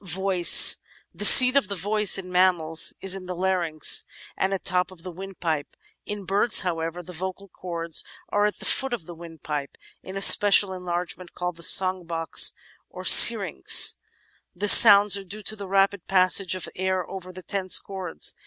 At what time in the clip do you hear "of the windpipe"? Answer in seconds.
4.89-5.77, 8.99-9.77